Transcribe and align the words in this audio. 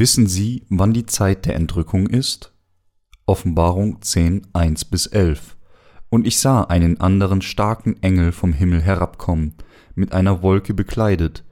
Wissen 0.00 0.26
Sie, 0.26 0.64
wann 0.70 0.94
die 0.94 1.04
Zeit 1.04 1.44
der 1.44 1.56
Entrückung 1.56 2.06
ist? 2.06 2.54
Offenbarung 3.26 4.00
10, 4.00 4.46
1 4.54 4.86
bis 4.86 5.06
11. 5.06 5.58
Und 6.08 6.26
ich 6.26 6.38
sah 6.38 6.62
einen 6.62 6.98
anderen 7.02 7.42
starken 7.42 8.02
Engel 8.02 8.32
vom 8.32 8.54
Himmel 8.54 8.80
herabkommen, 8.80 9.56
mit 9.94 10.14
einer 10.14 10.42
Wolke 10.42 10.72
bekleidet, 10.72 11.44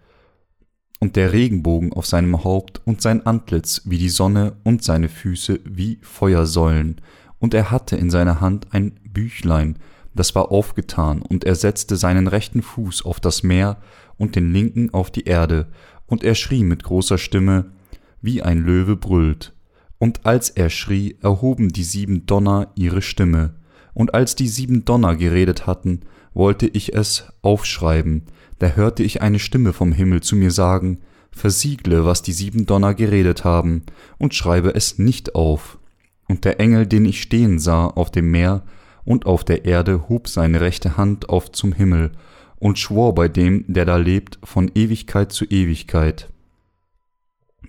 und 0.98 1.16
der 1.16 1.34
Regenbogen 1.34 1.92
auf 1.92 2.06
seinem 2.06 2.42
Haupt 2.42 2.80
und 2.86 3.02
sein 3.02 3.26
Antlitz 3.26 3.82
wie 3.84 3.98
die 3.98 4.08
Sonne 4.08 4.56
und 4.64 4.82
seine 4.82 5.10
Füße 5.10 5.60
wie 5.66 5.98
Feuersäulen, 6.00 7.02
und 7.38 7.52
er 7.52 7.70
hatte 7.70 7.96
in 7.96 8.08
seiner 8.08 8.40
Hand 8.40 8.68
ein 8.72 8.98
Büchlein, 9.04 9.76
das 10.14 10.34
war 10.34 10.50
aufgetan, 10.50 11.20
und 11.20 11.44
er 11.44 11.54
setzte 11.54 11.96
seinen 11.98 12.26
rechten 12.26 12.62
Fuß 12.62 13.04
auf 13.04 13.20
das 13.20 13.42
Meer 13.42 13.76
und 14.16 14.36
den 14.36 14.54
linken 14.54 14.94
auf 14.94 15.10
die 15.10 15.24
Erde, 15.24 15.66
und 16.06 16.24
er 16.24 16.34
schrie 16.34 16.64
mit 16.64 16.82
großer 16.82 17.18
Stimme, 17.18 17.72
wie 18.20 18.42
ein 18.42 18.64
Löwe 18.64 18.96
brüllt. 18.96 19.54
Und 19.98 20.26
als 20.26 20.50
er 20.50 20.70
schrie, 20.70 21.16
erhoben 21.22 21.70
die 21.70 21.82
sieben 21.82 22.26
Donner 22.26 22.70
ihre 22.74 23.02
Stimme. 23.02 23.54
Und 23.94 24.14
als 24.14 24.36
die 24.36 24.48
sieben 24.48 24.84
Donner 24.84 25.16
geredet 25.16 25.66
hatten, 25.66 26.00
wollte 26.34 26.66
ich 26.68 26.94
es 26.94 27.32
aufschreiben, 27.42 28.26
da 28.58 28.68
hörte 28.70 29.02
ich 29.02 29.22
eine 29.22 29.38
Stimme 29.38 29.72
vom 29.72 29.92
Himmel 29.92 30.20
zu 30.20 30.36
mir 30.36 30.50
sagen, 30.50 30.98
Versiegle, 31.30 32.04
was 32.04 32.22
die 32.22 32.32
sieben 32.32 32.66
Donner 32.66 32.94
geredet 32.94 33.44
haben, 33.44 33.82
und 34.18 34.34
schreibe 34.34 34.74
es 34.74 34.98
nicht 34.98 35.34
auf. 35.34 35.78
Und 36.28 36.44
der 36.44 36.60
Engel, 36.60 36.86
den 36.86 37.04
ich 37.04 37.22
stehen 37.22 37.58
sah 37.58 37.86
auf 37.86 38.10
dem 38.10 38.30
Meer 38.30 38.64
und 39.04 39.26
auf 39.26 39.44
der 39.44 39.64
Erde, 39.64 40.08
hob 40.08 40.28
seine 40.28 40.60
rechte 40.60 40.96
Hand 40.96 41.28
auf 41.28 41.52
zum 41.52 41.72
Himmel 41.72 42.12
und 42.56 42.78
schwor 42.78 43.14
bei 43.14 43.28
dem, 43.28 43.64
der 43.68 43.84
da 43.84 43.96
lebt, 43.96 44.38
von 44.42 44.70
Ewigkeit 44.74 45.32
zu 45.32 45.44
Ewigkeit 45.44 46.28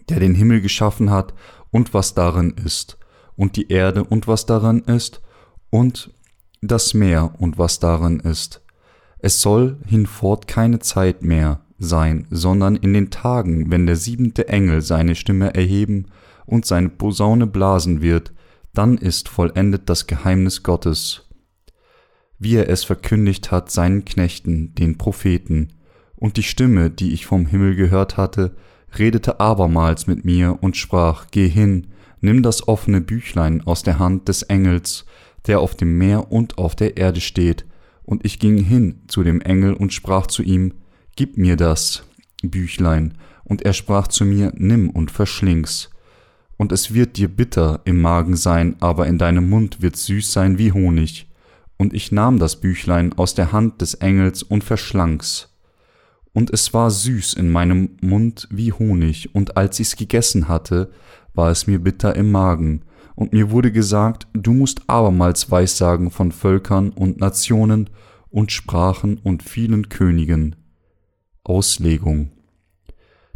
der 0.09 0.19
den 0.19 0.35
Himmel 0.35 0.61
geschaffen 0.61 1.09
hat 1.09 1.33
und 1.71 1.93
was 1.93 2.13
darin 2.13 2.53
ist, 2.63 2.97
und 3.35 3.55
die 3.55 3.69
Erde 3.69 4.03
und 4.03 4.27
was 4.27 4.45
darin 4.45 4.79
ist, 4.79 5.21
und 5.69 6.11
das 6.61 6.93
Meer 6.93 7.33
und 7.39 7.57
was 7.57 7.79
darin 7.79 8.19
ist. 8.19 8.61
Es 9.19 9.41
soll 9.41 9.77
hinfort 9.85 10.47
keine 10.47 10.79
Zeit 10.79 11.23
mehr 11.23 11.61
sein, 11.77 12.27
sondern 12.29 12.75
in 12.75 12.93
den 12.93 13.09
Tagen, 13.09 13.71
wenn 13.71 13.85
der 13.85 13.95
siebente 13.95 14.47
Engel 14.47 14.81
seine 14.81 15.15
Stimme 15.15 15.53
erheben 15.53 16.07
und 16.45 16.65
seine 16.65 16.89
Posaune 16.89 17.47
blasen 17.47 18.01
wird, 18.01 18.33
dann 18.73 18.97
ist 18.97 19.29
vollendet 19.29 19.89
das 19.89 20.07
Geheimnis 20.07 20.63
Gottes, 20.63 21.27
wie 22.37 22.55
er 22.55 22.69
es 22.69 22.83
verkündigt 22.83 23.51
hat 23.51 23.71
seinen 23.71 24.05
Knechten, 24.05 24.73
den 24.75 24.97
Propheten, 24.97 25.73
und 26.15 26.35
die 26.35 26.43
Stimme, 26.43 26.89
die 26.89 27.13
ich 27.13 27.25
vom 27.25 27.45
Himmel 27.45 27.75
gehört 27.75 28.17
hatte, 28.17 28.55
redete 28.97 29.39
abermals 29.39 30.07
mit 30.07 30.25
mir 30.25 30.57
und 30.61 30.77
sprach, 30.77 31.27
Geh 31.31 31.47
hin, 31.47 31.87
nimm 32.21 32.43
das 32.43 32.67
offene 32.67 33.01
Büchlein 33.01 33.61
aus 33.65 33.83
der 33.83 33.99
Hand 33.99 34.27
des 34.27 34.43
Engels, 34.43 35.05
der 35.47 35.59
auf 35.59 35.75
dem 35.75 35.97
Meer 35.97 36.31
und 36.31 36.57
auf 36.57 36.75
der 36.75 36.97
Erde 36.97 37.21
steht. 37.21 37.65
Und 38.03 38.25
ich 38.25 38.39
ging 38.39 38.57
hin 38.57 39.01
zu 39.07 39.23
dem 39.23 39.41
Engel 39.41 39.73
und 39.73 39.93
sprach 39.93 40.27
zu 40.27 40.41
ihm, 40.41 40.73
Gib 41.15 41.37
mir 41.37 41.55
das 41.55 42.03
Büchlein. 42.41 43.15
Und 43.43 43.63
er 43.63 43.73
sprach 43.73 44.07
zu 44.07 44.25
mir, 44.25 44.51
Nimm 44.55 44.89
und 44.89 45.11
verschling's. 45.11 45.89
Und 46.57 46.71
es 46.71 46.93
wird 46.93 47.17
dir 47.17 47.29
bitter 47.29 47.81
im 47.85 48.01
Magen 48.01 48.35
sein, 48.35 48.75
aber 48.79 49.07
in 49.07 49.17
deinem 49.17 49.49
Mund 49.49 49.81
wird 49.81 49.95
süß 49.95 50.31
sein 50.31 50.57
wie 50.57 50.71
Honig. 50.71 51.27
Und 51.77 51.93
ich 51.93 52.11
nahm 52.11 52.39
das 52.39 52.59
Büchlein 52.59 53.13
aus 53.13 53.33
der 53.33 53.53
Hand 53.53 53.81
des 53.81 53.93
Engels 53.93 54.43
und 54.43 54.63
verschlang's 54.63 55.48
und 56.33 56.51
es 56.51 56.73
war 56.73 56.91
süß 56.91 57.33
in 57.33 57.49
meinem 57.49 57.97
Mund 58.01 58.47
wie 58.51 58.71
Honig, 58.71 59.33
und 59.33 59.57
als 59.57 59.79
ich's 59.79 59.95
gegessen 59.95 60.47
hatte, 60.47 60.91
war 61.33 61.51
es 61.51 61.67
mir 61.67 61.79
bitter 61.79 62.15
im 62.15 62.31
Magen, 62.31 62.83
und 63.15 63.33
mir 63.33 63.51
wurde 63.51 63.71
gesagt, 63.71 64.27
du 64.33 64.53
musst 64.53 64.81
abermals 64.87 65.51
Weissagen 65.51 66.09
von 66.09 66.31
Völkern 66.31 66.89
und 66.89 67.19
Nationen 67.19 67.89
und 68.29 68.51
Sprachen 68.51 69.17
und 69.17 69.43
vielen 69.43 69.89
Königen. 69.89 70.55
Auslegung. 71.43 72.31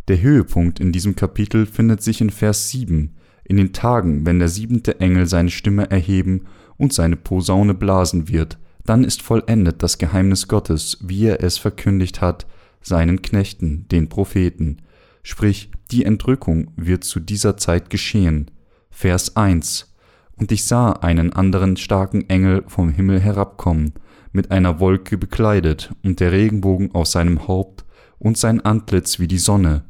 Der 0.08 0.22
Höhepunkt 0.22 0.80
in 0.80 0.92
diesem 0.92 1.16
Kapitel 1.16 1.66
findet 1.66 2.02
sich 2.04 2.22
in 2.22 2.30
Vers 2.30 2.70
7, 2.70 3.16
in 3.46 3.58
den 3.58 3.74
Tagen, 3.74 4.26
wenn 4.26 4.40
der 4.40 4.50
siebente 4.50 5.00
Engel 5.00 5.26
seine 5.26 5.50
Stimme 5.50 5.90
erheben 5.90 6.46
und 6.78 6.94
seine 6.94 7.16
Posaune 7.16 7.74
blasen 7.74 8.30
wird, 8.30 8.58
dann 8.86 9.04
ist 9.04 9.22
vollendet 9.22 9.82
das 9.82 9.98
Geheimnis 9.98 10.48
Gottes, 10.48 10.98
wie 11.02 11.26
er 11.26 11.44
es 11.44 11.58
verkündigt 11.58 12.22
hat, 12.22 12.46
seinen 12.84 13.22
Knechten, 13.22 13.88
den 13.90 14.10
Propheten, 14.10 14.78
sprich 15.24 15.72
die 15.92 16.06
Entrückung 16.06 16.72
wird 16.76 17.04
zu 17.04 17.20
dieser 17.20 17.58
Zeit 17.58 17.90
geschehen. 17.90 18.52
Vers 18.92 19.36
1 19.36 19.94
Und 20.36 20.52
ich 20.52 20.66
sah 20.66 20.92
einen 20.92 21.34
anderen 21.34 21.78
starken 21.78 22.30
Engel 22.30 22.64
vom 22.68 22.90
Himmel 22.90 23.20
herabkommen, 23.20 23.94
mit 24.32 24.52
einer 24.52 24.80
Wolke 24.80 25.18
bekleidet, 25.18 25.92
und 26.04 26.20
der 26.20 26.32
Regenbogen 26.32 26.94
auf 26.94 27.08
seinem 27.08 27.48
Haupt, 27.48 27.86
und 28.20 28.38
sein 28.38 28.62
Antlitz 28.62 29.20
wie 29.20 29.28
die 29.28 29.38
Sonne, 29.38 29.84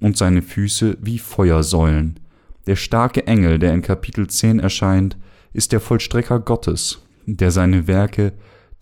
und 0.00 0.16
seine 0.16 0.42
Füße 0.42 0.98
wie 1.00 1.18
Feuersäulen. 1.18 2.18
Der 2.66 2.76
starke 2.76 3.26
Engel, 3.26 3.58
der 3.58 3.72
in 3.72 3.82
Kapitel 3.82 4.26
10 4.26 4.60
erscheint, 4.60 5.16
ist 5.52 5.72
der 5.72 5.80
Vollstrecker 5.80 6.40
Gottes, 6.40 7.02
der 7.26 7.50
seine 7.50 7.86
Werke, 7.86 8.32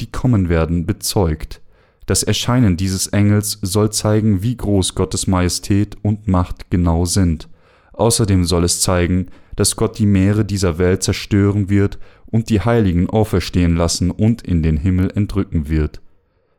die 0.01 0.11
kommen 0.11 0.49
werden, 0.49 0.87
bezeugt, 0.87 1.61
das 2.09 2.23
Erscheinen 2.23 2.79
dieses 2.79 3.09
Engels 3.09 3.59
soll 3.61 3.93
zeigen, 3.93 4.43
wie 4.43 4.57
groß 4.57 4.95
Gottes 4.95 5.27
Majestät 5.27 5.99
und 6.01 6.27
Macht 6.27 6.71
genau 6.71 7.05
sind. 7.05 7.51
Außerdem 7.93 8.47
soll 8.47 8.65
es 8.65 8.81
zeigen, 8.81 9.27
dass 9.57 9.77
Gott 9.77 9.99
die 9.99 10.07
Meere 10.07 10.47
dieser 10.47 10.79
Welt 10.79 11.03
zerstören 11.03 11.69
wird 11.69 11.99
und 12.25 12.49
die 12.49 12.63
Heiligen 12.63 13.11
auferstehen 13.11 13.77
lassen 13.77 14.11
und 14.11 14.41
in 14.41 14.63
den 14.63 14.79
Himmel 14.79 15.13
entrücken 15.15 15.69
wird. 15.69 16.01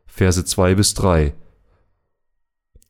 Verse 0.06 0.44
2 0.44 0.76
bis 0.76 0.94
3 0.94 1.34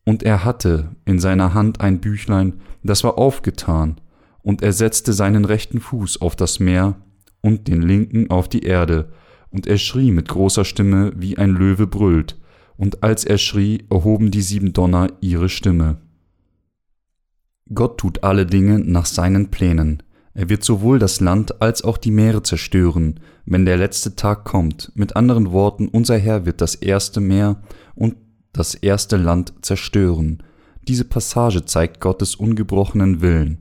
Und 0.05 0.21
er 0.21 0.45
hatte 0.45 0.95
in 1.03 1.17
seiner 1.17 1.55
Hand 1.55 1.81
ein 1.81 1.99
Büchlein, 1.99 2.61
das 2.83 3.03
war 3.03 3.17
aufgetan, 3.17 3.99
und 4.43 4.61
er 4.61 4.73
setzte 4.73 5.13
seinen 5.13 5.45
rechten 5.45 5.79
Fuß 5.79 6.21
auf 6.21 6.35
das 6.35 6.59
Meer 6.59 7.01
und 7.41 7.67
den 7.67 7.81
linken 7.81 8.29
auf 8.29 8.47
die 8.47 8.61
Erde, 8.61 9.11
und 9.49 9.65
er 9.65 9.79
schrie 9.79 10.11
mit 10.11 10.27
großer 10.27 10.63
Stimme, 10.63 11.11
wie 11.15 11.39
ein 11.39 11.49
Löwe 11.49 11.87
brüllt, 11.87 12.37
und 12.81 13.03
als 13.03 13.25
er 13.25 13.37
schrie, 13.37 13.83
erhoben 13.91 14.31
die 14.31 14.41
sieben 14.41 14.73
Donner 14.73 15.09
ihre 15.21 15.49
Stimme. 15.49 15.97
Gott 17.71 17.99
tut 17.99 18.23
alle 18.23 18.47
Dinge 18.47 18.79
nach 18.79 19.05
seinen 19.05 19.51
Plänen. 19.51 20.01
Er 20.33 20.49
wird 20.49 20.63
sowohl 20.63 20.97
das 20.97 21.19
Land 21.19 21.61
als 21.61 21.83
auch 21.83 21.99
die 21.99 22.09
Meere 22.09 22.41
zerstören, 22.41 23.19
wenn 23.45 23.65
der 23.65 23.77
letzte 23.77 24.15
Tag 24.15 24.45
kommt. 24.45 24.91
Mit 24.95 25.15
anderen 25.15 25.51
Worten, 25.51 25.89
unser 25.89 26.17
Herr 26.17 26.47
wird 26.47 26.59
das 26.59 26.73
erste 26.73 27.21
Meer 27.21 27.61
und 27.93 28.15
das 28.51 28.73
erste 28.73 29.15
Land 29.15 29.53
zerstören. 29.61 30.41
Diese 30.87 31.05
Passage 31.05 31.63
zeigt 31.65 32.01
Gottes 32.01 32.33
ungebrochenen 32.33 33.21
Willen, 33.21 33.59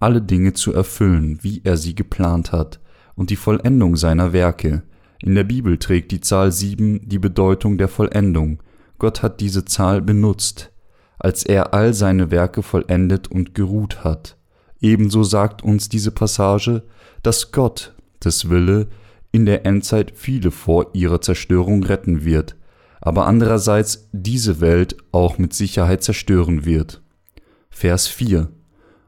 alle 0.00 0.22
Dinge 0.22 0.54
zu 0.54 0.72
erfüllen, 0.72 1.38
wie 1.42 1.60
er 1.62 1.76
sie 1.76 1.94
geplant 1.94 2.52
hat, 2.52 2.80
und 3.16 3.28
die 3.28 3.36
Vollendung 3.36 3.96
seiner 3.96 4.32
Werke. 4.32 4.82
In 5.22 5.36
der 5.36 5.44
Bibel 5.44 5.78
trägt 5.78 6.10
die 6.10 6.20
Zahl 6.20 6.50
sieben 6.50 7.08
die 7.08 7.20
Bedeutung 7.20 7.78
der 7.78 7.86
Vollendung. 7.88 8.60
Gott 8.98 9.22
hat 9.22 9.40
diese 9.40 9.64
Zahl 9.64 10.02
benutzt, 10.02 10.72
als 11.18 11.44
er 11.44 11.72
all 11.72 11.94
seine 11.94 12.32
Werke 12.32 12.62
vollendet 12.62 13.28
und 13.28 13.54
geruht 13.54 14.02
hat. 14.02 14.36
Ebenso 14.80 15.22
sagt 15.22 15.62
uns 15.62 15.88
diese 15.88 16.10
Passage, 16.10 16.82
dass 17.22 17.52
Gott, 17.52 17.94
des 18.24 18.50
Wille, 18.50 18.88
in 19.30 19.46
der 19.46 19.64
Endzeit 19.64 20.12
viele 20.16 20.50
vor 20.50 20.90
ihrer 20.92 21.20
Zerstörung 21.20 21.84
retten 21.84 22.24
wird, 22.24 22.56
aber 23.00 23.26
andererseits 23.26 24.08
diese 24.12 24.60
Welt 24.60 24.96
auch 25.12 25.38
mit 25.38 25.54
Sicherheit 25.54 26.02
zerstören 26.02 26.64
wird. 26.64 27.00
Vers 27.70 28.08
4 28.08 28.48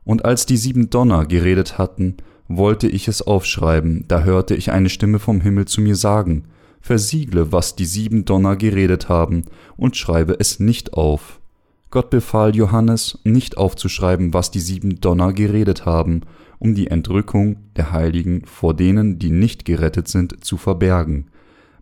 Und 0.05 0.25
als 0.25 0.47
die 0.47 0.57
sieben 0.57 0.91
Donner 0.91 1.27
geredet 1.27 1.77
hatten, 1.77 2.17
wollte 2.49 2.89
ich 2.89 3.09
es 3.09 3.23
aufschreiben, 3.23 4.05
da 4.09 4.23
hörte 4.23 4.55
ich 4.55 4.71
eine 4.71 4.89
Stimme 4.89 5.19
vom 5.19 5.41
Himmel 5.41 5.67
zu 5.67 5.81
mir 5.81 5.97
sagen, 5.97 6.45
Versiegle, 6.81 7.51
was 7.51 7.77
die 7.77 7.87
sieben 7.87 8.27
Donner 8.27 8.57
geredet 8.57 9.09
haben, 9.09 9.45
und 9.77 9.97
schreibe 9.97 10.37
es 10.39 10.61
nicht 10.61 10.93
auf. 10.93 11.41
Gott 11.91 12.11
befahl 12.11 12.55
Johannes, 12.55 13.21
nicht 13.25 13.57
aufzuschreiben, 13.57 14.35
was 14.35 14.51
die 14.51 14.61
sieben 14.61 15.01
Donner 15.01 15.33
geredet 15.33 15.87
haben, 15.87 16.23
um 16.59 16.75
die 16.75 16.89
Entrückung 16.89 17.57
der 17.77 17.93
Heiligen 17.93 18.45
vor 18.45 18.75
denen, 18.75 19.19
die 19.19 19.31
nicht 19.31 19.65
gerettet 19.65 20.09
sind, 20.09 20.45
zu 20.45 20.57
verbergen. 20.57 21.29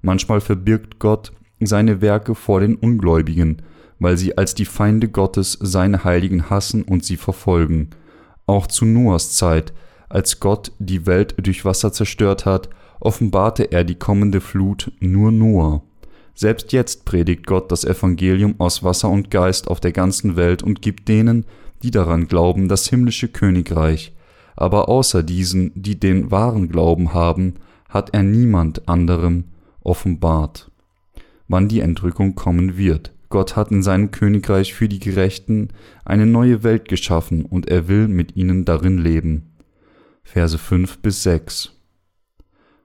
Manchmal 0.03 0.41
verbirgt 0.41 0.99
Gott 0.99 1.33
seine 1.61 2.01
Werke 2.01 2.35
vor 2.35 2.61
den 2.61 2.77
Ungläubigen, 2.77 3.63
weil 3.99 4.17
sie 4.17 4.37
als 4.37 4.55
die 4.55 4.65
Feinde 4.65 5.09
Gottes 5.09 5.59
seine 5.61 6.05
Heiligen 6.05 6.51
hassen 6.51 6.83
und 6.83 7.05
sie 7.05 7.17
verfolgen. 7.17 7.91
Auch 8.47 8.67
zu 8.67 8.85
Noahs 8.85 9.33
Zeit 9.33 9.73
als 10.13 10.41
Gott 10.41 10.73
die 10.79 11.07
Welt 11.07 11.35
durch 11.39 11.65
Wasser 11.65 11.93
zerstört 11.93 12.45
hat, 12.45 12.69
offenbarte 13.01 13.73
er 13.73 13.85
die 13.85 13.95
kommende 13.95 14.41
Flut 14.41 14.93
nur 15.01 15.33
Noah. 15.33 15.83
Selbst 16.35 16.73
jetzt 16.73 17.05
predigt 17.05 17.47
Gott 17.47 17.73
das 17.73 17.85
Evangelium 17.85 18.55
aus 18.59 18.83
Wasser 18.83 19.09
und 19.09 19.31
Geist 19.31 19.69
auf 19.69 19.81
der 19.81 19.93
ganzen 19.93 20.37
Welt 20.37 20.63
und 20.63 20.83
gibt 20.83 21.09
denen, 21.09 21.45
die 21.83 21.91
daran 21.91 22.29
glauben, 22.29 22.69
das 22.69 22.89
himmlische 22.89 23.29
Königreich, 23.29 24.13
aber 24.55 24.89
außer 24.89 25.23
diesen, 25.23 25.73
die 25.75 25.99
den 25.99 26.31
wahren 26.31 26.69
Glauben 26.69 27.13
haben, 27.13 27.55
hat 27.89 28.15
er 28.15 28.23
niemand 28.23 28.89
anderem 28.89 29.45
offenbart, 29.83 30.71
wann 31.49 31.69
die 31.69 31.81
Entrückung 31.81 32.35
kommen 32.35 32.77
wird. 32.77 33.13
Gott 33.29 33.57
hat 33.57 33.71
in 33.71 33.83
seinem 33.83 34.11
Königreich 34.11 34.75
für 34.75 34.89
die 34.89 34.99
Gerechten 34.99 35.69
eine 36.05 36.27
neue 36.27 36.63
Welt 36.63 36.89
geschaffen 36.89 37.47
und 37.47 37.69
er 37.69 37.89
will 37.89 38.09
mit 38.09 38.37
ihnen 38.37 38.67
darin 38.67 38.99
leben. 38.99 39.52
Verse 40.23 40.57
5 40.57 40.99
bis 40.99 41.23
6 41.23 41.73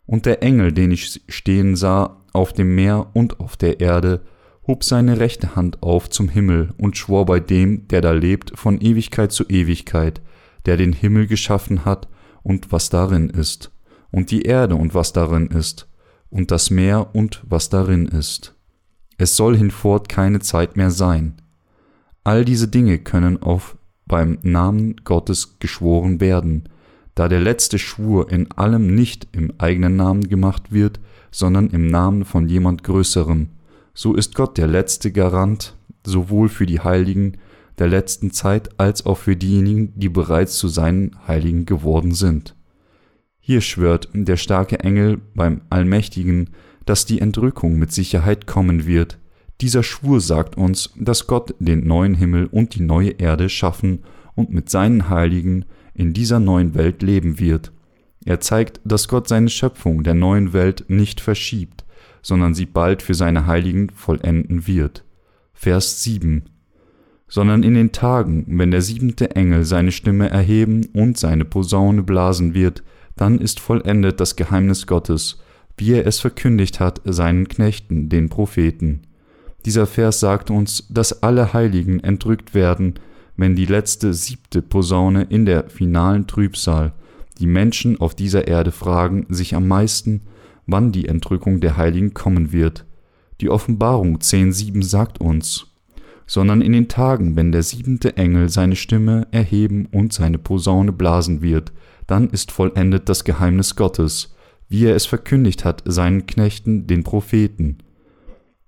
Und 0.06 0.26
der 0.26 0.44
Engel, 0.44 0.72
den 0.72 0.92
ich 0.92 1.22
stehen 1.28 1.76
sah, 1.76 2.24
auf 2.34 2.54
dem 2.54 2.76
Meer 2.76 3.12
und 3.14 3.40
auf 3.40 3.58
der 3.58 3.80
Erde, 3.80 4.22
hob 4.68 4.84
seine 4.84 5.20
rechte 5.20 5.56
Hand 5.56 5.82
auf 5.82 6.10
zum 6.10 6.30
Himmel 6.30 6.74
und 6.78 6.98
schwor 6.98 7.26
bei 7.26 7.40
dem, 7.40 7.88
der 7.88 8.02
da 8.02 8.12
lebt, 8.12 8.58
von 8.60 8.82
Ewigkeit 8.82 9.32
zu 9.32 9.46
Ewigkeit, 9.48 10.22
der 10.66 10.78
den 10.78 10.94
Himmel 10.94 11.28
geschaffen 11.28 11.86
hat 11.86 12.10
und 12.44 12.72
was 12.72 12.90
darin 12.90 13.30
ist, 13.30 13.72
und 14.12 14.32
die 14.32 14.42
Erde 14.44 14.76
und 14.76 14.94
was 14.94 15.14
darin 15.14 15.48
ist, 15.48 15.88
und 16.30 16.52
das 16.52 16.70
Meer 16.70 17.16
und 17.16 17.42
was 17.48 17.70
darin 17.70 18.08
ist. 18.08 18.56
Es 19.18 19.36
soll 19.36 19.58
hinfort 19.58 20.10
keine 20.10 20.40
Zeit 20.40 20.76
mehr 20.76 20.92
sein. 20.92 21.42
All 22.24 22.44
diese 22.46 22.68
Dinge 22.68 23.00
können 23.00 23.42
auf 23.42 23.78
beim 24.06 24.38
Namen 24.44 24.98
Gottes 25.04 25.60
geschworen 25.60 26.20
werden, 26.20 26.70
da 27.18 27.28
der 27.28 27.40
letzte 27.40 27.80
Schwur 27.80 28.32
in 28.32 28.52
allem 28.52 28.94
nicht 28.94 29.28
im 29.32 29.52
eigenen 29.58 29.96
Namen 29.96 30.30
gemacht 30.30 30.72
wird, 30.72 31.00
sondern 31.32 31.72
im 31.72 31.88
Namen 31.88 32.26
von 32.26 32.48
jemand 32.48 32.84
Größerem. 32.84 33.50
So 33.96 34.14
ist 34.14 34.36
Gott 34.36 34.60
der 34.60 34.68
letzte 34.68 35.12
Garant, 35.12 35.76
sowohl 36.06 36.48
für 36.48 36.68
die 36.68 36.80
Heiligen 36.80 37.38
der 37.80 37.88
letzten 37.88 38.32
Zeit 38.32 38.80
als 38.80 39.08
auch 39.08 39.18
für 39.18 39.36
diejenigen, 39.36 39.94
die 39.96 40.10
bereits 40.10 40.60
zu 40.60 40.68
seinen 40.68 41.16
Heiligen 41.28 41.66
geworden 41.66 42.14
sind. 42.14 42.56
Hier 43.40 43.62
schwört 43.62 44.10
der 44.14 44.38
starke 44.38 44.82
Engel 44.82 45.20
beim 45.34 45.62
Allmächtigen, 45.72 46.52
dass 46.86 47.08
die 47.08 47.20
Entrückung 47.20 47.80
mit 47.80 47.92
Sicherheit 47.92 48.46
kommen 48.46 48.86
wird. 48.86 49.18
Dieser 49.62 49.82
Schwur 49.82 50.22
sagt 50.22 50.56
uns, 50.56 50.92
dass 50.96 51.26
Gott 51.26 51.56
den 51.58 51.88
neuen 51.88 52.14
Himmel 52.14 52.46
und 52.46 52.76
die 52.76 52.84
neue 52.84 53.10
Erde 53.10 53.50
schaffen 53.50 54.04
und 54.36 54.52
mit 54.52 54.70
seinen 54.70 55.10
Heiligen 55.10 55.66
in 55.98 56.14
dieser 56.14 56.40
neuen 56.40 56.76
Welt 56.76 57.02
leben 57.02 57.40
wird. 57.40 57.72
Er 58.26 58.40
zeigt, 58.40 58.80
dass 58.84 59.08
Gott 59.08 59.28
seine 59.28 59.50
Schöpfung 59.50 60.04
der 60.04 60.14
neuen 60.14 60.54
Welt 60.54 60.86
nicht 60.88 61.20
verschiebt, 61.22 61.86
sondern 62.22 62.54
sie 62.54 62.66
bald 62.66 63.02
für 63.02 63.14
seine 63.14 63.48
Heiligen 63.48 63.90
vollenden 63.90 64.68
wird. 64.68 65.04
Vers 65.54 66.04
7 66.04 66.44
sondern 67.28 67.64
in 67.64 67.74
den 67.74 67.92
Tagen, 67.92 68.46
wenn 68.48 68.72
der 68.72 68.82
siebente 68.82 69.36
Engel 69.36 69.66
seine 69.66 69.92
Stimme 69.92 70.30
erheben 70.30 70.88
und 70.94 71.18
seine 71.18 71.46
Posaune 71.46 72.04
blasen 72.04 72.54
wird, 72.54 72.84
dann 73.16 73.40
ist 73.40 73.60
vollendet 73.60 74.20
das 74.20 74.36
Geheimnis 74.36 74.88
Gottes, 74.88 75.42
wie 75.78 75.94
er 75.94 76.08
es 76.08 76.20
verkündigt 76.20 76.80
hat 76.80 77.02
seinen 77.04 77.48
Knechten, 77.48 78.10
den 78.10 78.30
Propheten. 78.30 79.02
Dieser 79.66 79.86
Vers 79.86 80.20
sagt 80.20 80.50
uns, 80.50 80.88
dass 80.90 81.24
alle 81.24 81.54
Heiligen 81.54 82.00
entrückt 82.00 82.54
werden, 82.54 82.96
wenn 83.38 83.56
die 83.56 83.66
letzte 83.66 84.14
siebte 84.14 84.62
Posaune 84.62 85.24
in 85.24 85.46
der 85.46 85.70
finalen 85.70 86.28
Trübsal 86.28 86.94
die 87.40 87.48
Menschen 87.48 88.00
auf 88.00 88.16
dieser 88.16 88.48
Erde 88.48 88.72
fragen 88.72 89.26
sich 89.30 89.56
am 89.56 89.68
meisten, 89.68 90.22
wann 90.66 90.92
die 90.92 91.08
Entrückung 91.08 91.60
der 91.60 91.78
Heiligen 91.78 92.14
kommen 92.14 92.52
wird. 92.52 92.86
Die 93.42 93.50
Offenbarung 93.50 94.18
10.7 94.18 94.84
sagt 94.84 95.22
uns, 95.22 95.68
sondern 96.26 96.62
in 96.62 96.74
den 96.74 96.88
Tagen, 96.88 97.36
wenn 97.36 97.52
der 97.52 97.64
siebente 97.64 98.18
Engel 98.18 98.50
seine 98.50 98.76
Stimme 98.76 99.28
erheben 99.32 99.88
und 99.92 100.12
seine 100.12 100.40
Posaune 100.40 100.92
blasen 100.92 101.42
wird, 101.42 101.72
dann 102.08 102.30
ist 102.30 102.52
vollendet 102.52 103.08
das 103.08 103.24
Geheimnis 103.24 103.76
Gottes, 103.76 104.36
wie 104.68 104.86
er 104.86 104.96
es 104.96 105.06
verkündigt 105.06 105.64
hat 105.64 105.84
seinen 105.86 106.26
Knechten, 106.26 106.88
den 106.88 107.04
Propheten. 107.04 107.78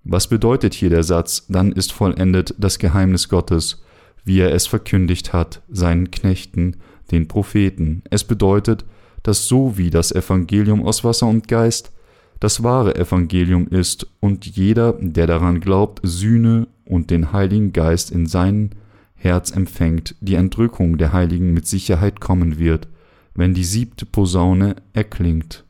Was 0.03 0.27
bedeutet 0.27 0.73
hier 0.73 0.89
der 0.89 1.03
Satz, 1.03 1.45
dann 1.49 1.71
ist 1.71 1.91
vollendet 1.91 2.53
das 2.57 2.79
Geheimnis 2.79 3.27
Gottes, 3.27 3.83
wie 4.29 4.41
er 4.41 4.53
es 4.53 4.67
verkündigt 4.67 5.33
hat 5.33 5.63
seinen 5.69 6.11
Knechten, 6.11 6.75
den 7.09 7.27
Propheten? 7.27 8.03
Es 8.11 8.23
bedeutet, 8.23 8.85
dass 9.23 9.47
so 9.47 9.75
wie 9.75 9.89
das 9.89 10.11
Evangelium 10.11 10.85
aus 10.85 11.03
Wasser 11.03 11.25
und 11.25 11.47
Geist 11.47 11.91
das 12.39 12.61
wahre 12.61 12.95
Evangelium 12.95 13.67
ist 13.69 14.05
und 14.19 14.45
jeder, 14.45 14.93
der 14.93 15.25
daran 15.25 15.61
glaubt, 15.61 16.01
Sühne 16.03 16.67
und 16.85 17.09
den 17.09 17.33
Heiligen 17.33 17.73
Geist 17.73 18.11
in 18.11 18.27
sein 18.27 18.75
Herz 19.15 19.49
empfängt, 19.49 20.13
die 20.21 20.35
Entrückung 20.35 20.99
der 20.99 21.11
Heiligen 21.11 21.51
mit 21.51 21.65
Sicherheit 21.65 22.19
kommen 22.19 22.59
wird, 22.59 22.87
wenn 23.33 23.55
die 23.55 23.63
siebte 23.63 24.05
Posaune 24.05 24.75
erklingt. 24.93 25.65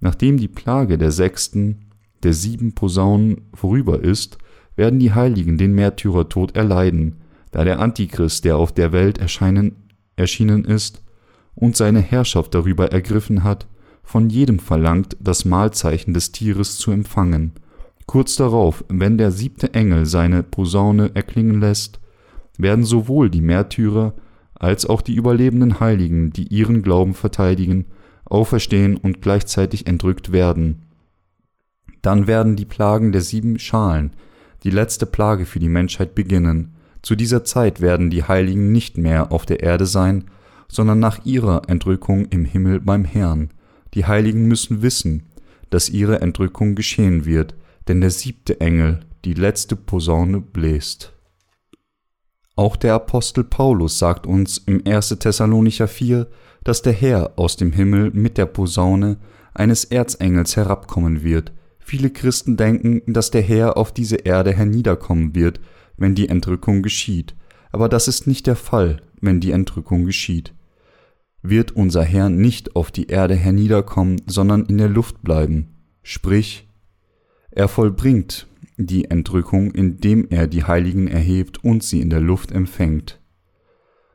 Nachdem 0.00 0.38
die 0.38 0.48
Plage 0.48 0.96
der 0.96 1.10
sechsten, 1.10 1.90
der 2.22 2.32
sieben 2.32 2.74
Posaunen 2.74 3.42
vorüber 3.52 4.00
ist, 4.00 4.38
werden 4.74 5.00
die 5.00 5.12
Heiligen 5.12 5.58
den 5.58 5.74
Märtyrertod 5.74 6.56
erleiden, 6.56 7.16
da 7.54 7.62
der 7.62 7.78
Antichrist, 7.78 8.44
der 8.44 8.56
auf 8.56 8.72
der 8.72 8.90
Welt 8.90 9.18
erscheinen, 9.18 9.76
erschienen 10.16 10.64
ist 10.64 11.04
und 11.54 11.76
seine 11.76 12.00
Herrschaft 12.00 12.52
darüber 12.52 12.90
ergriffen 12.90 13.44
hat, 13.44 13.68
von 14.02 14.28
jedem 14.28 14.58
verlangt, 14.58 15.16
das 15.20 15.44
Mahlzeichen 15.44 16.14
des 16.14 16.32
Tieres 16.32 16.78
zu 16.78 16.90
empfangen. 16.90 17.52
Kurz 18.06 18.34
darauf, 18.34 18.84
wenn 18.88 19.18
der 19.18 19.30
siebte 19.30 19.72
Engel 19.72 20.04
seine 20.04 20.42
Posaune 20.42 21.12
erklingen 21.14 21.60
lässt, 21.60 22.00
werden 22.58 22.84
sowohl 22.84 23.30
die 23.30 23.40
Märtyrer 23.40 24.14
als 24.54 24.84
auch 24.84 25.00
die 25.00 25.14
überlebenden 25.14 25.78
Heiligen, 25.78 26.32
die 26.32 26.48
ihren 26.48 26.82
Glauben 26.82 27.14
verteidigen, 27.14 27.84
auferstehen 28.24 28.96
und 28.96 29.22
gleichzeitig 29.22 29.86
entrückt 29.86 30.32
werden. 30.32 30.82
Dann 32.02 32.26
werden 32.26 32.56
die 32.56 32.64
Plagen 32.64 33.12
der 33.12 33.20
sieben 33.20 33.60
Schalen, 33.60 34.10
die 34.64 34.70
letzte 34.70 35.06
Plage 35.06 35.46
für 35.46 35.60
die 35.60 35.68
Menschheit 35.68 36.16
beginnen. 36.16 36.73
Zu 37.04 37.16
dieser 37.16 37.44
Zeit 37.44 37.82
werden 37.82 38.08
die 38.08 38.24
Heiligen 38.24 38.72
nicht 38.72 38.96
mehr 38.96 39.30
auf 39.30 39.44
der 39.44 39.62
Erde 39.62 39.84
sein, 39.84 40.24
sondern 40.68 41.00
nach 41.00 41.26
ihrer 41.26 41.68
Entrückung 41.68 42.24
im 42.30 42.46
Himmel 42.46 42.80
beim 42.80 43.04
Herrn. 43.04 43.50
Die 43.92 44.06
Heiligen 44.06 44.46
müssen 44.46 44.80
wissen, 44.80 45.24
dass 45.68 45.90
ihre 45.90 46.22
Entrückung 46.22 46.74
geschehen 46.74 47.26
wird, 47.26 47.54
denn 47.88 48.00
der 48.00 48.08
siebte 48.10 48.58
Engel 48.58 49.00
die 49.26 49.34
letzte 49.34 49.76
Posaune 49.76 50.40
bläst. 50.40 51.12
Auch 52.56 52.74
der 52.74 52.94
Apostel 52.94 53.44
Paulus 53.44 53.98
sagt 53.98 54.26
uns 54.26 54.56
im 54.56 54.82
1. 54.86 55.10
Thessalonicher 55.18 55.88
4, 55.88 56.26
dass 56.62 56.80
der 56.80 56.94
Herr 56.94 57.34
aus 57.36 57.58
dem 57.58 57.72
Himmel 57.72 58.12
mit 58.12 58.38
der 58.38 58.46
Posaune 58.46 59.18
eines 59.52 59.84
Erzengels 59.84 60.56
herabkommen 60.56 61.22
wird. 61.22 61.52
Viele 61.80 62.08
Christen 62.08 62.56
denken, 62.56 63.02
dass 63.06 63.30
der 63.30 63.42
Herr 63.42 63.76
auf 63.76 63.92
diese 63.92 64.16
Erde 64.16 64.54
herniederkommen 64.54 65.34
wird, 65.34 65.60
wenn 65.96 66.14
die 66.14 66.28
Entrückung 66.28 66.82
geschieht, 66.82 67.34
aber 67.72 67.88
das 67.88 68.08
ist 68.08 68.26
nicht 68.26 68.46
der 68.46 68.56
Fall, 68.56 69.02
wenn 69.20 69.40
die 69.40 69.50
Entrückung 69.50 70.04
geschieht. 70.04 70.54
Wird 71.42 71.72
unser 71.72 72.04
Herr 72.04 72.30
nicht 72.30 72.76
auf 72.76 72.90
die 72.90 73.08
Erde 73.08 73.34
herniederkommen, 73.34 74.22
sondern 74.26 74.64
in 74.66 74.78
der 74.78 74.88
Luft 74.88 75.22
bleiben, 75.22 75.74
sprich, 76.02 76.68
er 77.50 77.68
vollbringt 77.68 78.46
die 78.76 79.04
Entrückung, 79.06 79.70
indem 79.72 80.26
er 80.30 80.46
die 80.46 80.64
Heiligen 80.64 81.06
erhebt 81.06 81.62
und 81.62 81.82
sie 81.82 82.00
in 82.00 82.10
der 82.10 82.20
Luft 82.20 82.50
empfängt. 82.50 83.20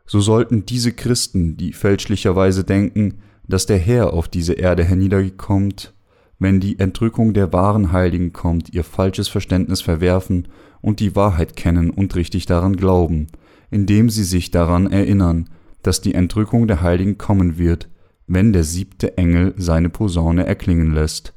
So 0.06 0.20
sollten 0.20 0.66
diese 0.66 0.92
Christen, 0.92 1.56
die 1.56 1.72
fälschlicherweise 1.72 2.64
denken, 2.64 3.20
dass 3.48 3.66
der 3.66 3.78
Herr 3.78 4.14
auf 4.14 4.28
diese 4.28 4.54
Erde 4.54 4.84
herniederkommt, 4.84 5.94
wenn 6.40 6.62
die 6.62 6.80
Entrückung 6.80 7.34
der 7.34 7.52
wahren 7.52 7.92
Heiligen 7.92 8.34
kommt, 8.34 8.74
ihr 8.74 8.84
falsches 8.84 9.28
Verständnis 9.28 9.82
verwerfen 9.82 10.48
und 10.82 11.02
die 11.02 11.16
Wahrheit 11.16 11.56
kennen 11.56 11.90
und 11.90 12.16
richtig 12.16 12.46
daran 12.46 12.78
glauben, 12.78 13.28
indem 13.70 14.10
sie 14.10 14.24
sich 14.24 14.50
daran 14.50 14.90
erinnern, 14.90 15.50
dass 15.84 16.02
die 16.02 16.14
Entrückung 16.14 16.68
der 16.68 16.82
Heiligen 16.82 17.18
kommen 17.18 17.58
wird, 17.58 17.90
wenn 18.28 18.54
der 18.54 18.64
siebte 18.64 19.18
Engel 19.18 19.54
seine 19.58 19.90
Posaune 19.90 20.46
erklingen 20.46 20.94
lässt. 20.94 21.34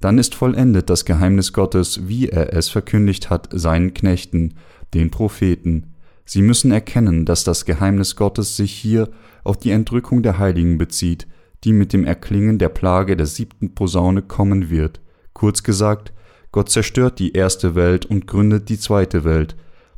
Dann 0.00 0.18
ist 0.18 0.34
vollendet 0.34 0.88
das 0.90 1.04
Geheimnis 1.04 1.52
Gottes, 1.52 2.08
wie 2.08 2.28
er 2.28 2.54
es 2.54 2.68
verkündigt 2.68 3.30
hat 3.30 3.48
seinen 3.52 3.94
Knechten, 3.94 4.54
den 4.94 5.10
Propheten. 5.10 5.94
Sie 6.24 6.42
müssen 6.42 6.72
erkennen, 6.72 7.26
dass 7.26 7.44
das 7.44 7.66
Geheimnis 7.66 8.16
Gottes 8.16 8.56
sich 8.56 8.72
hier 8.72 9.10
auf 9.44 9.58
die 9.58 9.70
Entrückung 9.70 10.22
der 10.22 10.38
Heiligen 10.38 10.78
bezieht, 10.78 11.26
die 11.64 11.72
mit 11.72 11.92
dem 11.92 12.04
Erklingen 12.04 12.58
der 12.58 12.68
Plage 12.68 13.16
der 13.16 13.26
siebten 13.26 13.74
Posaune 13.74 14.22
kommen 14.22 14.70
wird. 14.70 15.00
Kurz 15.32 15.62
gesagt, 15.62 16.12
Gott 16.52 16.70
zerstört 16.70 17.18
die 17.18 17.32
erste 17.32 17.74
Welt 17.74 18.06
und 18.06 18.26
gründet 18.26 18.68
die 18.68 18.78
zweite 18.78 19.24
Welt. 19.24 19.56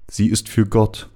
Sie 0.09 0.29
ist 0.29 0.49
für 0.49 0.67
Gott 0.67 1.09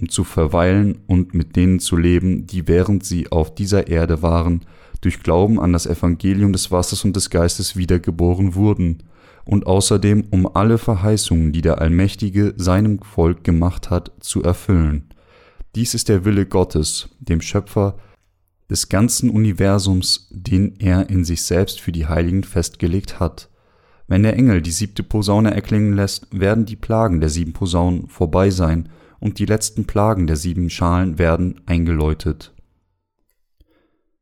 um 0.00 0.08
zu 0.08 0.24
verweilen 0.24 0.98
und 1.06 1.34
mit 1.34 1.56
denen 1.56 1.78
zu 1.78 1.96
leben, 1.96 2.46
die 2.46 2.68
während 2.68 3.04
sie 3.04 3.30
auf 3.30 3.54
dieser 3.54 3.88
Erde 3.88 4.22
waren, 4.22 4.62
durch 5.00 5.22
Glauben 5.22 5.60
an 5.60 5.72
das 5.72 5.86
Evangelium 5.86 6.52
des 6.52 6.70
Wassers 6.70 7.04
und 7.04 7.16
des 7.16 7.30
Geistes 7.30 7.76
wiedergeboren 7.76 8.54
wurden, 8.54 9.02
und 9.46 9.66
außerdem 9.66 10.26
um 10.30 10.54
alle 10.54 10.78
Verheißungen, 10.78 11.50
die 11.52 11.62
der 11.62 11.80
Allmächtige 11.80 12.54
seinem 12.56 13.00
Volk 13.00 13.42
gemacht 13.42 13.90
hat, 13.90 14.12
zu 14.20 14.42
erfüllen. 14.42 15.08
Dies 15.74 15.94
ist 15.94 16.08
der 16.08 16.24
Wille 16.24 16.46
Gottes, 16.46 17.08
dem 17.20 17.40
Schöpfer 17.40 17.96
des 18.70 18.88
ganzen 18.88 19.28
Universums, 19.28 20.28
den 20.30 20.76
er 20.78 21.10
in 21.10 21.24
sich 21.24 21.42
selbst 21.42 21.80
für 21.80 21.92
die 21.92 22.06
Heiligen 22.06 22.44
festgelegt 22.44 23.18
hat. 23.18 23.50
Wenn 24.06 24.22
der 24.22 24.36
Engel 24.36 24.62
die 24.62 24.70
siebte 24.70 25.02
Posaune 25.02 25.52
erklingen 25.52 25.92
lässt, 25.92 26.28
werden 26.32 26.64
die 26.64 26.76
Plagen 26.76 27.20
der 27.20 27.28
sieben 27.28 27.52
Posaunen 27.52 28.08
vorbei 28.08 28.50
sein 28.50 28.88
und 29.18 29.38
die 29.38 29.46
letzten 29.46 29.84
Plagen 29.84 30.26
der 30.26 30.36
sieben 30.36 30.70
Schalen 30.70 31.18
werden 31.18 31.60
eingeläutet. 31.66 32.52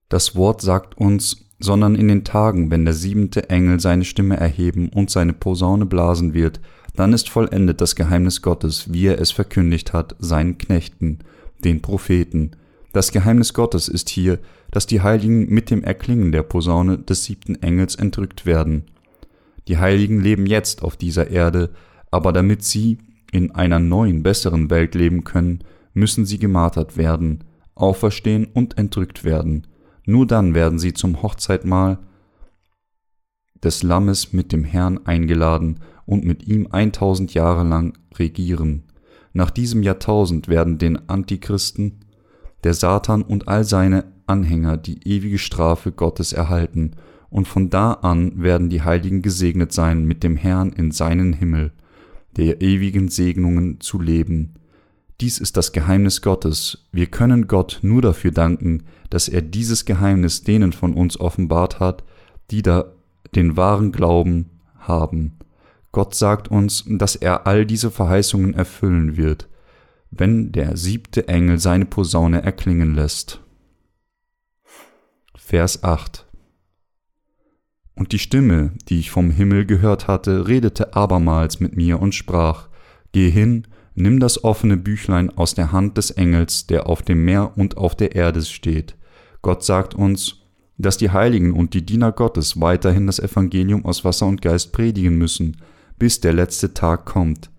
Das 0.09 0.35
Wort 0.35 0.63
sagt 0.63 0.97
uns, 0.97 1.49
sondern 1.61 1.95
in 1.95 2.09
den 2.09 2.25
Tagen, 2.25 2.71
wenn 2.71 2.85
der 2.85 2.95
siebente 2.95 3.51
Engel 3.51 3.81
seine 3.81 4.05
Stimme 4.05 4.37
erheben 4.37 4.89
und 4.89 5.11
seine 5.11 5.33
Posaune 5.33 5.87
blasen 5.87 6.33
wird, 6.33 6.61
dann 6.95 7.13
ist 7.13 7.29
vollendet 7.29 7.81
das 7.81 7.97
Geheimnis 7.97 8.43
Gottes, 8.43 8.93
wie 8.93 9.07
er 9.07 9.21
es 9.21 9.31
verkündigt 9.31 9.93
hat, 9.93 10.17
seinen 10.19 10.59
Knechten, 10.59 11.21
den 11.65 11.83
Propheten. 11.83 12.53
Das 12.99 13.13
Geheimnis 13.13 13.55
Gottes 13.55 13.87
ist 13.87 14.09
hier, 14.09 14.41
dass 14.73 14.89
die 14.89 15.03
Heiligen 15.03 15.49
mit 15.55 15.71
dem 15.71 15.85
Erklingen 15.85 16.33
der 16.33 16.43
Posaune 16.43 16.99
des 16.99 17.23
siebten 17.23 17.55
Engels 17.63 17.95
entrückt 17.95 18.45
werden. 18.45 18.87
Die 19.69 19.79
Heiligen 19.79 20.21
leben 20.21 20.47
jetzt 20.47 20.83
auf 20.83 20.97
dieser 20.97 21.31
Erde, 21.31 21.71
aber 22.11 22.33
damit 22.33 22.65
sie 22.65 22.99
in 23.31 23.53
einer 23.53 23.79
neuen, 23.79 24.25
besseren 24.25 24.69
Welt 24.69 24.97
leben 24.97 25.23
können, 25.23 25.63
müssen 25.95 26.27
sie 26.27 26.41
gemartert 26.41 26.97
werden, 26.97 27.45
auferstehen 27.77 28.47
und 28.47 28.79
entrückt 28.79 29.23
werden. 29.23 29.69
Nur 30.05 30.27
dann 30.27 30.57
werden 30.57 30.81
sie 30.81 30.93
zum 30.93 31.23
Hochzeitmahl 31.23 32.01
des 33.63 33.85
Lammes 33.85 34.33
mit 34.33 34.51
dem 34.51 34.65
Herrn 34.65 35.07
eingeladen 35.07 35.79
und 36.05 36.25
mit 36.25 36.49
ihm 36.49 36.67
eintausend 36.73 37.33
Jahre 37.33 37.63
lang 37.63 37.97
regieren. 38.17 38.83
Nach 39.33 39.53
diesem 39.53 39.85
Jahrtausend 39.85 40.49
werden 40.49 40.79
den 40.79 41.09
Antichristen, 41.09 42.01
der 42.69 42.75
Satan 42.75 43.23
und 43.23 43.49
all 43.49 43.65
seine 43.65 44.05
Anhänger 44.27 44.77
die 44.77 45.01
ewige 45.09 45.39
Strafe 45.39 45.91
Gottes 45.91 46.35
erhalten 46.35 46.91
und 47.31 47.49
von 47.49 47.71
da 47.71 47.93
an 47.95 48.43
werden 48.43 48.69
die 48.69 48.83
Heiligen 48.83 49.23
gesegnet 49.23 49.73
sein, 49.73 50.05
mit 50.05 50.23
dem 50.23 50.37
Herrn 50.37 50.75
in 50.75 50.91
seinen 50.91 51.33
Himmel, 51.33 51.73
der 52.37 52.61
ewigen 52.61 53.09
Segnungen 53.09 53.81
zu 53.81 53.99
leben. 53.99 54.53
Dies 55.23 55.39
ist 55.39 55.57
das 55.57 55.73
Geheimnis 55.73 56.21
Gottes. 56.21 56.87
Wir 56.93 57.07
können 57.07 57.47
Gott 57.49 57.79
nur 57.81 58.03
dafür 58.03 58.33
danken, 58.33 58.83
dass 59.09 59.31
er 59.31 59.41
dieses 59.41 59.87
Geheimnis 59.87 60.43
denen 60.43 60.75
von 60.75 60.93
uns 60.93 61.19
offenbart 61.19 61.81
hat, 61.81 62.05
die 62.51 62.61
da 62.61 62.93
den 63.35 63.57
wahren 63.57 63.93
Glauben 63.93 64.51
haben. 64.79 65.39
Gott 65.91 66.15
sagt 66.15 66.49
uns, 66.49 66.85
dass 66.87 67.17
er 67.17 67.47
all 67.47 67.65
diese 67.65 67.91
Verheißungen 67.91 68.53
erfüllen 68.53 69.17
wird, 69.17 69.49
wenn 70.11 70.53
der 70.53 70.77
siebte 70.77 71.29
Engel 71.29 71.59
seine 71.59 71.85
Posaune 71.85 72.43
erklingen 72.43 72.95
lässt. 72.95 73.41
Vers 75.37 75.83
8 75.83 76.29
und 77.99 78.13
die 78.13 78.21
Stimme, 78.21 78.71
die 78.89 79.01
ich 79.01 79.11
vom 79.11 79.31
Himmel 79.31 79.67
gehört 79.67 80.07
hatte, 80.07 80.47
redete 80.47 80.95
abermals 80.95 81.59
mit 81.59 81.77
mir 81.77 82.01
und 82.01 82.15
sprach, 82.15 82.69
Geh 83.11 83.29
hin, 83.29 83.67
nimm 83.97 84.21
das 84.21 84.45
offene 84.45 84.77
Büchlein 84.77 85.37
aus 85.37 85.55
der 85.55 85.73
Hand 85.73 85.99
des 85.99 86.13
Engels, 86.13 86.69
der 86.69 86.87
auf 86.87 87.03
dem 87.03 87.25
Meer 87.25 87.59
und 87.59 87.77
auf 87.77 87.97
der 87.97 88.15
Erde 88.15 88.43
steht. 88.43 88.97
Gott 89.43 89.65
sagt 89.65 89.95
uns, 89.95 90.37
dass 90.77 90.97
die 90.97 91.11
Heiligen 91.11 91.53
und 91.53 91.75
die 91.75 91.85
Diener 91.85 92.13
Gottes 92.13 92.61
weiterhin 92.61 93.09
das 93.09 93.19
Evangelium 93.19 93.85
aus 93.85 94.05
Wasser 94.05 94.27
und 94.27 94.43
Geist 94.43 94.73
predigen 94.73 95.19
müssen, 95.19 95.57
bis 95.99 96.21
der 96.21 96.33
letzte 96.33 96.75
Tag 96.75 97.05
kommt. 97.05 97.51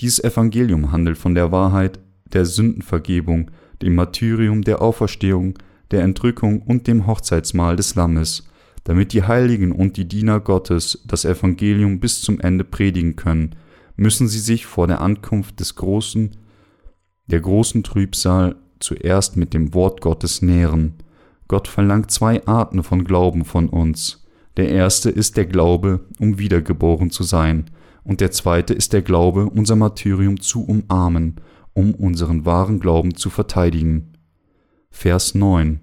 Dieses 0.00 0.22
Evangelium 0.22 0.92
handelt 0.92 1.18
von 1.18 1.34
der 1.34 1.52
Wahrheit, 1.52 1.98
der 2.32 2.44
Sündenvergebung, 2.44 3.50
dem 3.82 3.94
Martyrium 3.94 4.62
der 4.62 4.82
Auferstehung, 4.82 5.54
der 5.90 6.02
Entrückung 6.02 6.62
und 6.62 6.86
dem 6.86 7.06
Hochzeitsmahl 7.06 7.76
des 7.76 7.94
Lammes 7.94 8.48
damit 8.88 9.12
die 9.12 9.22
Heiligen 9.22 9.70
und 9.70 9.98
die 9.98 10.08
Diener 10.08 10.40
Gottes 10.40 11.02
das 11.06 11.26
Evangelium 11.26 12.00
bis 12.00 12.22
zum 12.22 12.40
Ende 12.40 12.64
predigen 12.64 13.16
können, 13.16 13.54
müssen 13.96 14.28
sie 14.28 14.38
sich 14.38 14.64
vor 14.64 14.86
der 14.86 15.02
Ankunft 15.02 15.60
des 15.60 15.74
großen, 15.74 16.30
der 17.26 17.40
großen 17.40 17.82
Trübsal 17.82 18.56
zuerst 18.80 19.36
mit 19.36 19.52
dem 19.52 19.74
Wort 19.74 20.00
Gottes 20.00 20.40
nähren. 20.40 20.94
Gott 21.48 21.68
verlangt 21.68 22.10
zwei 22.10 22.46
Arten 22.46 22.82
von 22.82 23.04
Glauben 23.04 23.44
von 23.44 23.68
uns. 23.68 24.24
Der 24.56 24.70
erste 24.70 25.10
ist 25.10 25.36
der 25.36 25.44
Glaube, 25.44 26.00
um 26.18 26.38
wiedergeboren 26.38 27.10
zu 27.10 27.24
sein, 27.24 27.66
und 28.08 28.20
der 28.20 28.32
zweite 28.32 28.74
ist 28.74 28.92
der 28.92 29.02
Glaube, 29.02 29.46
unser 29.46 29.76
Martyrium 29.76 30.40
zu 30.40 30.64
umarmen, 30.64 31.36
um 31.74 31.94
unseren 31.94 32.44
wahren 32.44 32.80
Glauben 32.80 33.14
zu 33.14 33.30
verteidigen. 33.30 34.14
Vers 34.90 35.36
9 35.36 35.80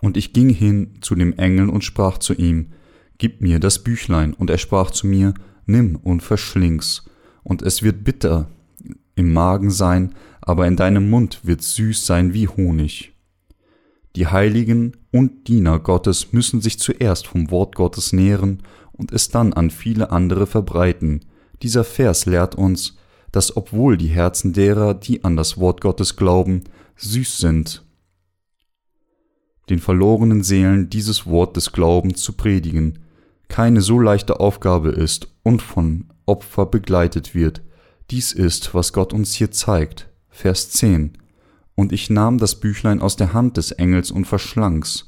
und 0.00 0.16
ich 0.16 0.32
ging 0.32 0.48
hin 0.48 0.98
zu 1.00 1.14
dem 1.14 1.32
Engel 1.34 1.68
und 1.68 1.84
sprach 1.84 2.18
zu 2.18 2.34
ihm, 2.34 2.68
Gib 3.18 3.40
mir 3.40 3.58
das 3.58 3.82
Büchlein. 3.82 4.32
Und 4.32 4.48
er 4.48 4.58
sprach 4.58 4.90
zu 4.90 5.06
mir, 5.06 5.34
Nimm 5.66 5.96
und 5.96 6.22
verschling's. 6.22 7.04
Und 7.42 7.62
es 7.62 7.82
wird 7.82 8.04
bitter 8.04 8.48
im 9.16 9.32
Magen 9.32 9.70
sein, 9.70 10.14
aber 10.40 10.66
in 10.66 10.76
deinem 10.76 11.10
Mund 11.10 11.40
wird 11.42 11.62
süß 11.62 12.06
sein 12.06 12.32
wie 12.32 12.46
Honig. 12.46 13.12
Die 14.14 14.28
Heiligen 14.28 14.96
und 15.10 15.48
Diener 15.48 15.80
Gottes 15.80 16.32
müssen 16.32 16.60
sich 16.60 16.78
zuerst 16.78 17.26
vom 17.26 17.50
Wort 17.50 17.74
Gottes 17.74 18.12
nähren 18.12 18.62
und 18.98 19.12
es 19.12 19.30
dann 19.30 19.54
an 19.54 19.70
viele 19.70 20.10
andere 20.10 20.46
verbreiten. 20.46 21.24
Dieser 21.62 21.84
Vers 21.84 22.26
lehrt 22.26 22.54
uns, 22.54 22.98
dass 23.32 23.56
obwohl 23.56 23.96
die 23.96 24.08
Herzen 24.08 24.52
derer, 24.52 24.92
die 24.92 25.24
an 25.24 25.36
das 25.36 25.58
Wort 25.58 25.80
Gottes 25.80 26.16
glauben, 26.16 26.64
süß 26.96 27.38
sind 27.38 27.82
den 29.68 29.80
verlorenen 29.80 30.42
Seelen 30.42 30.90
dieses 30.90 31.26
Wort 31.26 31.56
des 31.56 31.72
Glaubens 31.72 32.22
zu 32.22 32.32
predigen, 32.32 33.00
keine 33.48 33.80
so 33.80 33.98
leichte 33.98 34.40
Aufgabe 34.40 34.90
ist 34.90 35.28
und 35.42 35.62
von 35.62 36.06
Opfer 36.26 36.66
begleitet 36.66 37.34
wird. 37.34 37.62
Dies 38.10 38.32
ist, 38.32 38.74
was 38.74 38.92
Gott 38.92 39.12
uns 39.12 39.34
hier 39.34 39.50
zeigt. 39.50 40.08
Vers 40.28 40.70
10. 40.70 41.12
Und 41.74 41.92
ich 41.92 42.10
nahm 42.10 42.38
das 42.38 42.56
Büchlein 42.56 43.00
aus 43.00 43.16
der 43.16 43.32
Hand 43.32 43.56
des 43.56 43.72
Engels 43.72 44.10
und 44.10 44.26
verschlang's, 44.26 45.07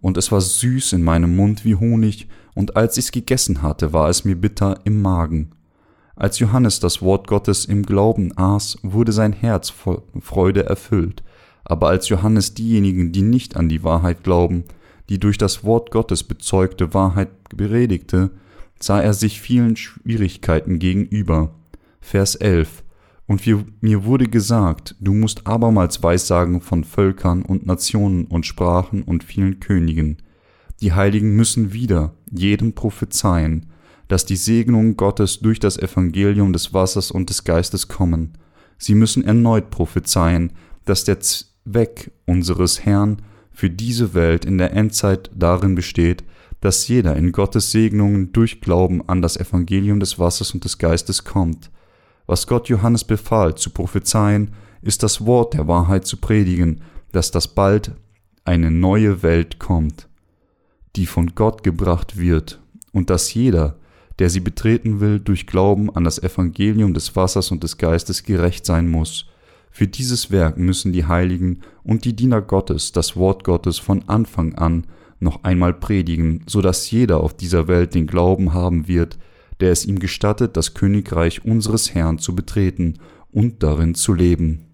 und 0.00 0.16
es 0.16 0.30
war 0.32 0.40
süß 0.40 0.92
in 0.92 1.02
meinem 1.02 1.36
Mund 1.36 1.64
wie 1.64 1.74
Honig, 1.74 2.28
und 2.54 2.76
als 2.76 2.96
ich's 2.96 3.12
gegessen 3.12 3.62
hatte, 3.62 3.92
war 3.92 4.08
es 4.08 4.24
mir 4.24 4.34
bitter 4.34 4.80
im 4.84 5.00
Magen. 5.00 5.50
Als 6.16 6.40
Johannes 6.40 6.80
das 6.80 7.00
Wort 7.00 7.28
Gottes 7.28 7.64
im 7.64 7.84
Glauben 7.84 8.36
aß, 8.36 8.78
wurde 8.82 9.12
sein 9.12 9.32
Herz 9.32 9.70
voll 9.70 10.02
Freude 10.20 10.66
erfüllt, 10.66 11.22
aber 11.64 11.88
als 11.88 12.08
Johannes 12.08 12.54
diejenigen, 12.54 13.12
die 13.12 13.22
nicht 13.22 13.56
an 13.56 13.68
die 13.68 13.84
Wahrheit 13.84 14.24
glauben, 14.24 14.64
die 15.08 15.20
durch 15.20 15.38
das 15.38 15.62
Wort 15.62 15.90
Gottes 15.90 16.24
bezeugte 16.24 16.92
Wahrheit 16.94 17.28
beredigte, 17.54 18.30
sah 18.80 19.00
er 19.00 19.14
sich 19.14 19.40
vielen 19.40 19.76
Schwierigkeiten 19.76 20.78
gegenüber. 20.78 21.54
Vers 22.00 22.34
11 22.34 22.82
Und 23.28 23.46
mir 23.82 24.04
wurde 24.04 24.26
gesagt, 24.26 24.96
du 25.00 25.12
musst 25.12 25.46
abermals 25.46 26.02
Weissagen 26.02 26.62
von 26.62 26.82
Völkern 26.82 27.42
und 27.42 27.66
Nationen 27.66 28.24
und 28.24 28.46
Sprachen 28.46 29.02
und 29.02 29.22
vielen 29.22 29.60
Königen. 29.60 30.16
Die 30.80 30.94
Heiligen 30.94 31.36
müssen 31.36 31.74
wieder 31.74 32.14
jedem 32.30 32.72
prophezeien, 32.72 33.66
dass 34.08 34.24
die 34.24 34.36
Segnungen 34.36 34.96
Gottes 34.96 35.40
durch 35.40 35.60
das 35.60 35.76
Evangelium 35.76 36.54
des 36.54 36.72
Wassers 36.72 37.10
und 37.10 37.28
des 37.28 37.44
Geistes 37.44 37.86
kommen. 37.86 38.32
Sie 38.78 38.94
müssen 38.94 39.22
erneut 39.24 39.68
prophezeien, 39.68 40.54
dass 40.86 41.04
der 41.04 41.18
Weg 41.66 42.10
unseres 42.24 42.86
Herrn 42.86 43.20
für 43.52 43.68
diese 43.68 44.14
Welt 44.14 44.46
in 44.46 44.56
der 44.56 44.72
Endzeit 44.72 45.30
darin 45.36 45.74
besteht, 45.74 46.24
dass 46.62 46.88
jeder 46.88 47.14
in 47.14 47.32
Gottes 47.32 47.72
Segnungen 47.72 48.32
durch 48.32 48.62
Glauben 48.62 49.06
an 49.06 49.20
das 49.20 49.36
Evangelium 49.36 50.00
des 50.00 50.18
Wassers 50.18 50.54
und 50.54 50.64
des 50.64 50.78
Geistes 50.78 51.24
kommt. 51.24 51.70
Was 52.28 52.46
Gott 52.46 52.68
Johannes 52.68 53.04
befahl 53.04 53.54
zu 53.54 53.70
prophezeien, 53.70 54.52
ist 54.82 55.02
das 55.02 55.24
Wort 55.24 55.54
der 55.54 55.66
Wahrheit 55.66 56.06
zu 56.06 56.18
predigen, 56.18 56.82
dass 57.10 57.30
das 57.30 57.48
bald 57.48 57.92
eine 58.44 58.70
neue 58.70 59.22
Welt 59.22 59.58
kommt, 59.58 60.08
die 60.94 61.06
von 61.06 61.34
Gott 61.34 61.64
gebracht 61.64 62.18
wird, 62.18 62.60
und 62.92 63.08
dass 63.08 63.32
jeder, 63.32 63.78
der 64.18 64.28
sie 64.28 64.40
betreten 64.40 65.00
will, 65.00 65.20
durch 65.20 65.46
Glauben 65.46 65.88
an 65.94 66.04
das 66.04 66.22
Evangelium 66.22 66.92
des 66.92 67.16
Wassers 67.16 67.50
und 67.50 67.62
des 67.62 67.78
Geistes 67.78 68.24
gerecht 68.24 68.66
sein 68.66 68.88
muss, 68.88 69.26
für 69.70 69.86
dieses 69.86 70.30
Werk 70.30 70.58
müssen 70.58 70.92
die 70.92 71.06
Heiligen 71.06 71.60
und 71.82 72.04
die 72.04 72.14
Diener 72.14 72.42
Gottes 72.42 72.92
das 72.92 73.16
Wort 73.16 73.42
Gottes 73.44 73.78
von 73.78 74.06
Anfang 74.06 74.54
an 74.54 74.86
noch 75.18 75.44
einmal 75.44 75.72
predigen, 75.72 76.44
so 76.46 76.60
dass 76.60 76.90
jeder 76.90 77.20
auf 77.20 77.34
dieser 77.34 77.68
Welt 77.68 77.94
den 77.94 78.06
Glauben 78.06 78.52
haben 78.52 78.86
wird, 78.86 79.18
der 79.60 79.72
es 79.72 79.84
ihm 79.84 79.98
gestattet, 79.98 80.56
das 80.56 80.74
Königreich 80.74 81.44
unseres 81.44 81.94
Herrn 81.94 82.18
zu 82.18 82.34
betreten 82.34 82.98
und 83.30 83.62
darin 83.62 83.94
zu 83.94 84.14
leben. 84.14 84.67